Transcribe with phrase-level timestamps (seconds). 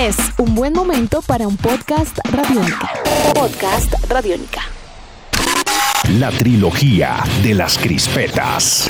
[0.00, 2.90] Es un buen momento para un podcast radiónica.
[3.34, 4.62] Podcast radiónica.
[6.18, 8.88] La trilogía de las crispetas.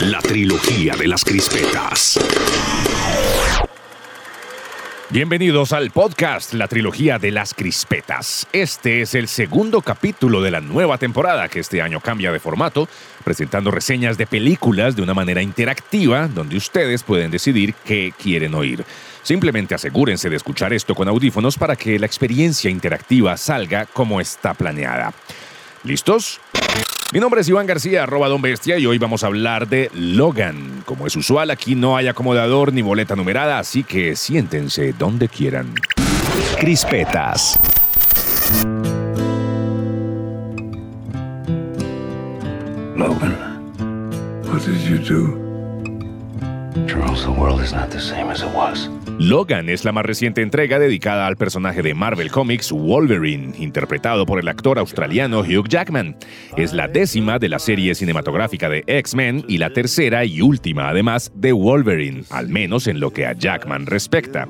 [0.00, 2.18] La trilogía de las crispetas.
[5.10, 8.48] Bienvenidos al podcast La trilogía de las crispetas.
[8.54, 12.88] Este es el segundo capítulo de la nueva temporada que este año cambia de formato,
[13.22, 18.84] presentando reseñas de películas de una manera interactiva donde ustedes pueden decidir qué quieren oír.
[19.26, 24.54] Simplemente asegúrense de escuchar esto con audífonos para que la experiencia interactiva salga como está
[24.54, 25.12] planeada.
[25.82, 26.38] ¿Listos?
[27.12, 30.84] Mi nombre es Iván García, arroba Don Bestia, y hoy vamos a hablar de Logan.
[30.86, 35.74] Como es usual, aquí no hay acomodador ni boleta numerada, así que siéntense donde quieran.
[36.60, 37.58] Crispetas.
[42.94, 43.36] Logan,
[44.44, 45.45] what did you do?
[49.18, 54.38] Logan es la más reciente entrega dedicada al personaje de Marvel Comics Wolverine, interpretado por
[54.38, 56.16] el actor australiano Hugh Jackman.
[56.56, 61.32] Es la décima de la serie cinematográfica de X-Men y la tercera y última, además,
[61.34, 64.46] de Wolverine, al menos en lo que a Jackman respecta.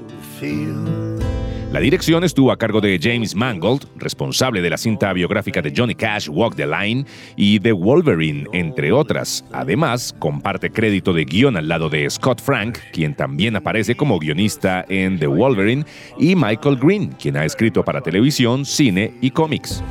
[1.72, 5.96] La dirección estuvo a cargo de James Mangold, responsable de la cinta biográfica de Johnny
[5.96, 7.04] Cash, Walk the Line,
[7.36, 9.44] y de Wolverine, entre otras.
[9.52, 14.86] Además, comparte crédito de guion al lado de Scott Frank, quien también aparece como guionista
[14.88, 15.84] en The Wolverine,
[16.18, 19.82] y Michael Green, quien ha escrito para televisión, cine y cómics.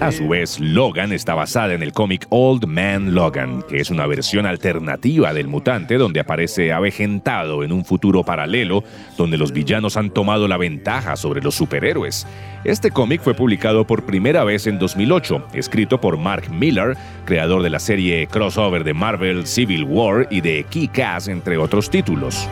[0.00, 4.06] A su vez, Logan está basada en el cómic Old Man Logan, que es una
[4.06, 8.84] versión alternativa del mutante donde aparece avejentado en un futuro paralelo
[9.16, 12.26] donde los villanos han tomado la ventaja sobre los superhéroes.
[12.64, 17.70] Este cómic fue publicado por primera vez en 2008, escrito por Mark Miller, creador de
[17.70, 22.46] la serie crossover de Marvel Civil War y de Kick-Ass, entre otros títulos.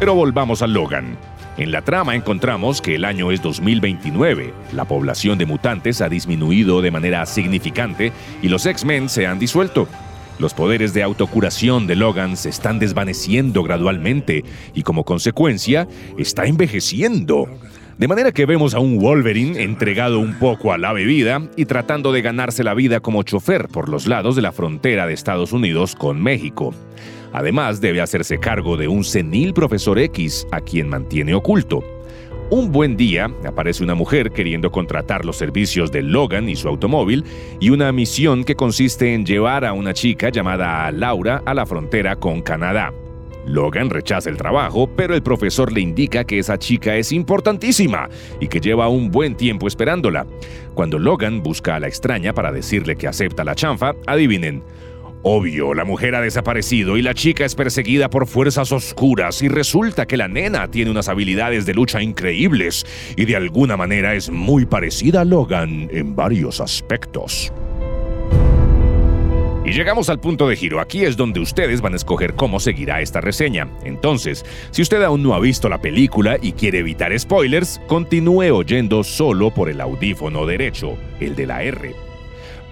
[0.00, 1.33] Pero volvamos a Logan.
[1.56, 6.82] En la trama encontramos que el año es 2029, la población de mutantes ha disminuido
[6.82, 8.10] de manera significante
[8.42, 9.86] y los X-Men se han disuelto.
[10.40, 15.86] Los poderes de autocuración de Logan se están desvaneciendo gradualmente y como consecuencia
[16.18, 17.46] está envejeciendo.
[17.98, 22.10] De manera que vemos a un Wolverine entregado un poco a la bebida y tratando
[22.10, 25.94] de ganarse la vida como chofer por los lados de la frontera de Estados Unidos
[25.94, 26.74] con México.
[27.32, 31.84] Además, debe hacerse cargo de un senil profesor X a quien mantiene oculto.
[32.50, 37.24] Un buen día aparece una mujer queriendo contratar los servicios de Logan y su automóvil
[37.60, 42.16] y una misión que consiste en llevar a una chica llamada Laura a la frontera
[42.16, 42.92] con Canadá.
[43.46, 48.08] Logan rechaza el trabajo, pero el profesor le indica que esa chica es importantísima
[48.40, 50.26] y que lleva un buen tiempo esperándola.
[50.74, 54.62] Cuando Logan busca a la extraña para decirle que acepta la chanfa, adivinen,
[55.26, 60.04] Obvio, la mujer ha desaparecido y la chica es perseguida por fuerzas oscuras y resulta
[60.04, 62.84] que la nena tiene unas habilidades de lucha increíbles
[63.16, 67.54] y de alguna manera es muy parecida a Logan en varios aspectos.
[69.64, 70.78] Y llegamos al punto de giro.
[70.78, 73.66] Aquí es donde ustedes van a escoger cómo seguirá esta reseña.
[73.82, 79.02] Entonces, si usted aún no ha visto la película y quiere evitar spoilers, continúe oyendo
[79.02, 81.94] solo por el audífono derecho, el de la R.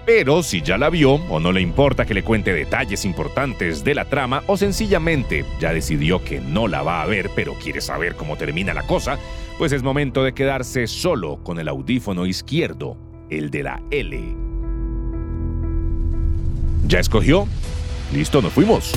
[0.05, 3.95] Pero si ya la vio o no le importa que le cuente detalles importantes de
[3.95, 8.15] la trama o sencillamente ya decidió que no la va a ver pero quiere saber
[8.15, 9.17] cómo termina la cosa,
[9.57, 12.97] pues es momento de quedarse solo con el audífono izquierdo,
[13.29, 14.52] el de la L.
[16.93, 17.47] ¿Ya escogió?
[18.13, 18.93] Listo, nos fuimos.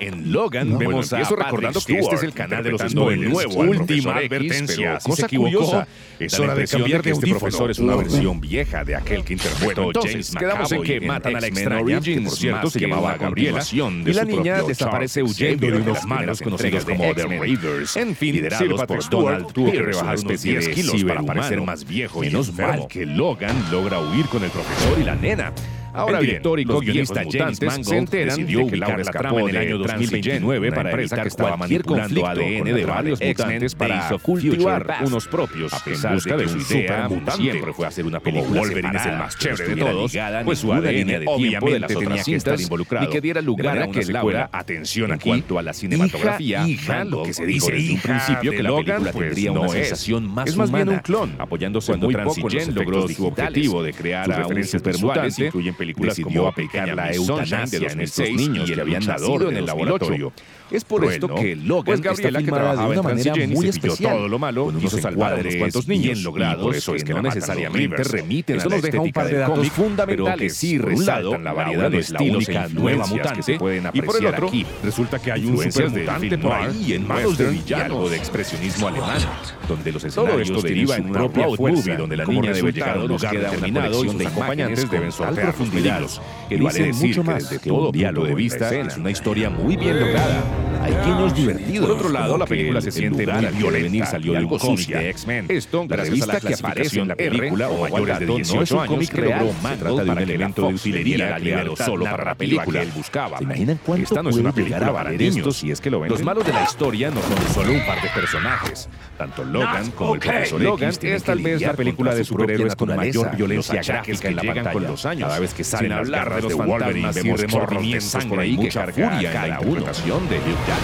[0.00, 3.32] En Logan vemos a recordando que este es el canal de los spoilers.
[3.32, 4.98] Nuevo, última advertencia.
[5.02, 5.88] Cosa curiosa.
[6.18, 9.90] Es hora de cambiar de este profesor es una versión vieja de aquel que interpretó
[9.94, 14.12] James quedamos en que matan a la extraña, que por cierto se llamaba Gabriela, y
[14.12, 17.96] la niña desaparece huyendo de unos malos conocidos como The Raiders.
[17.96, 22.20] En fin, liderados por Donald tuvo que rebajar especie de kilos para parecer más viejo.
[22.20, 25.52] Menos mal que Logan logra huir con el profesor y la nena.
[25.98, 29.56] Ahora el director y co-guionista James Mangold se enteran de que Laura escapó en el
[29.56, 35.72] año 2029 para evitar que estaba manipulando ADN de varios mutantes para cultivar unos propios
[35.72, 39.18] a pesar en busca de, su idea siempre fue hacer una película Wolverine es el
[39.18, 40.12] más chévere de todos
[40.44, 44.48] pues su ADN obviamente tenía que estar involucrado y que diera lugar a que Laura
[44.52, 46.66] atención aquí en cuanto a la cinematografía.
[46.66, 50.26] hija, lo que se dice desde un principio que la película pues tendría una sensación
[50.26, 54.30] más es más bien un clon apoyándose muy poco en logró su objetivo de crear
[54.32, 58.64] a un supermutante incluyen películas decidió como aplicar la eutanasia de en estos 2006 niños
[58.64, 59.66] y que El habían nacido en el 2008.
[59.66, 60.32] laboratorio.
[60.70, 61.34] Es por Cruel, esto ¿no?
[61.36, 64.38] que Logan pues está Gabriela, que filmada trabajaba de una manera muy especial, todo lo
[64.38, 67.04] malo, con unos quiso salvar a unos cuantos niños, bien y logrados, por eso es
[67.04, 70.26] que no necesariamente remiten Esto a la nos deja un par de datos cómic, fundamentales,
[70.26, 73.88] pero que sí por resaltan la variedad de estilos e nueva mutante que se pueden
[73.94, 74.66] y por el apreciar otro, aquí.
[74.82, 77.50] resulta que hay un Influencias super del mutante film noir noir y en manos de
[77.50, 79.20] villanos de expresionismo alemán,
[79.66, 82.72] donde los Todo escenarios esto tienen deriva en una propia movie donde la niña debe
[82.72, 86.02] llegar a un lugar determinado y sus acompañantes deben sortear profundidad
[86.48, 88.88] que vale decir mucho que más desde que todo punto de vista escena.
[88.88, 90.67] es una historia muy bien lograda.
[90.88, 91.86] Hay guiños divertidos.
[91.86, 94.58] Por otro lado, la película el- se siente muy violenta salió y de un algo
[94.58, 94.98] cómic sucia.
[94.98, 95.46] de X-Men.
[95.48, 98.32] Esto, la gracias a la revista que aparece en la película o mayores de no
[98.38, 101.76] es 18 un cómic que real, logró se trata de un elemento de utilería creado
[101.76, 102.80] solo para la película.
[102.80, 103.38] que él buscaba.
[103.38, 106.16] ¿Se imaginan cuánto Esta no es una película para niños, si es que lo venden.
[106.18, 108.88] Los malos de la historia no son solo un par de personajes.
[109.18, 113.36] Tanto Logan como el profesor Logan es tal vez la película de superhéroes con mayor
[113.36, 114.72] violencia los gráfica en la llegan pantalla.
[114.72, 115.28] con los años.
[115.28, 118.38] Cada vez que salen Sin las garras de de Wolverine, vemos vemos remordimientos sangre por
[118.40, 119.68] ahí y que mucha carga furia en la cada uno.
[119.68, 120.77] interpretación de Hugh.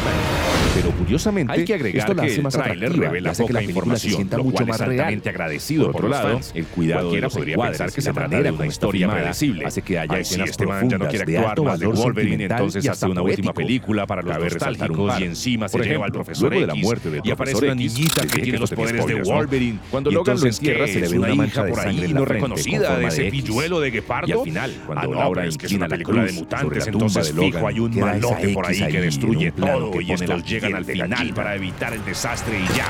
[0.74, 3.60] Pero curiosamente, Hay que agregar esto la que el más tráiler revela hace que la
[3.60, 5.22] poca película se información, sienta lo mucho cual más es real.
[5.24, 6.52] agradecido por otro lado, fans.
[6.54, 9.66] el cuidado de Cualquiera los podría pensar que se la trata de una historia predecible.
[9.66, 12.04] hace que haya Ay, escenas este man ya no quiere de actuar más de valor
[12.04, 16.06] Wolverine, entonces y hace hasta una última película para los nostálgicos y encima se lleva
[16.06, 18.50] al profesor luego de la X muerte del y aparece una X, niñita que tiene
[18.52, 19.14] que los poderes de.
[19.22, 19.78] Wolverine.
[19.90, 22.08] Cuando Logan lo entierra, ¿qué se le ve una mancha hija de por ahí la
[22.08, 23.42] no reconocida de ese de X.
[23.42, 24.28] pilluelo de guepardo.
[24.28, 26.92] Y al final, cuando ah, Laura es que es una la película de mutantes, la
[26.92, 30.12] entonces de fijo hay un malote por X ahí que destruye plano todo que y
[30.12, 32.86] estos llegan al final para evitar el desastre y ya.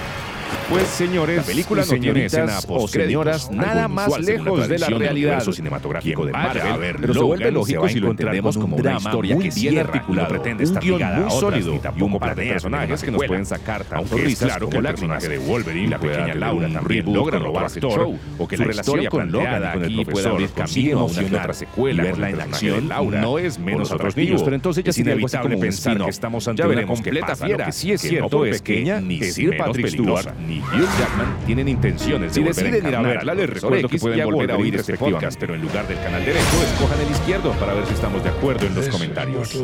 [0.70, 5.40] Pues señores, La película no tiene escena o señoras, nada más lejos de la realidad.
[5.40, 8.96] cinematográfico de Marvel, a ver pero se vuelve lógico si lo entendemos como un una
[8.96, 13.02] historia muy que bien articulado, pretende estar ligada muy sólido y un par de personajes
[13.02, 15.38] que nos pueden sacar tanto risas claro que el la personaje de.
[15.38, 19.00] Wolverine, la pequeña Laura también logra con robarse el show, o que su la relación
[19.00, 23.20] historia con Logan con el profesor camino a una otra secuela verla en acción Laura
[23.20, 24.26] no es menos atractivo.
[24.26, 27.66] niños, pero entonces ya Es inevitable pensar que estamos ante una completa fiera.
[27.66, 29.88] Que sí es cierto es que pequeña, ni Sir Patrick.
[29.88, 33.76] Stewart ni Hugh Jackman tienen intenciones de Si volver deciden ir a verla, les recuerdo
[33.78, 35.40] X que pueden y volver a oír este respectivamente, podcast.
[35.40, 38.66] pero en lugar del canal derecho, escojan el izquierdo para ver si estamos de acuerdo
[38.66, 39.54] en los comentarios.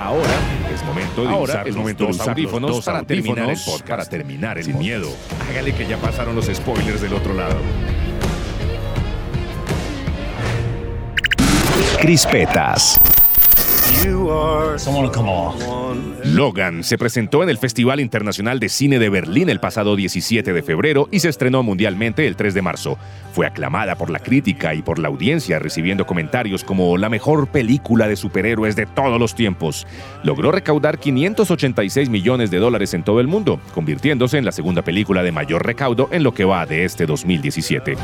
[0.00, 0.28] Ahora
[0.74, 3.02] es momento de Ahora usar es los momento de dos usar los audífonos dos para
[3.04, 3.88] terminar el podcast.
[3.88, 4.88] para terminar el Sin podcast.
[4.88, 5.08] miedo.
[5.50, 7.56] Hágale que ya pasaron los spoilers del otro lado.
[12.00, 12.98] Crispetas.
[16.24, 20.62] Logan se presentó en el Festival Internacional de Cine de Berlín el pasado 17 de
[20.62, 22.98] febrero y se estrenó mundialmente el 3 de marzo.
[23.32, 28.08] Fue aclamada por la crítica y por la audiencia, recibiendo comentarios como la mejor película
[28.08, 29.86] de superhéroes de todos los tiempos.
[30.22, 35.22] Logró recaudar 586 millones de dólares en todo el mundo, convirtiéndose en la segunda película
[35.22, 37.96] de mayor recaudo en lo que va de este 2017.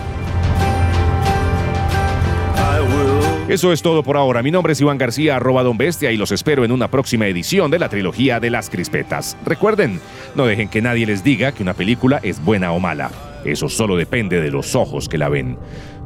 [3.48, 4.42] Eso es todo por ahora.
[4.42, 7.70] Mi nombre es Iván García, arroba Don Bestia, y los espero en una próxima edición
[7.70, 9.38] de la trilogía de las crispetas.
[9.46, 10.00] Recuerden,
[10.34, 13.10] no dejen que nadie les diga que una película es buena o mala.
[13.46, 15.56] Eso solo depende de los ojos que la ven.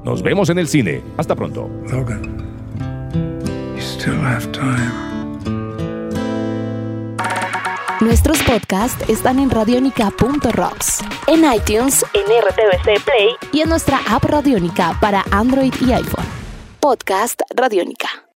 [0.05, 1.03] Nos vemos en el cine.
[1.17, 1.69] Hasta pronto.
[1.91, 2.23] Logan,
[3.75, 4.93] you still have time.
[8.01, 14.97] Nuestros podcasts están en radionica.rocks, en iTunes, en RTVC Play y en nuestra app Radionica
[15.01, 16.22] para Android y iPhone.
[16.83, 18.22] Podcast Radionica.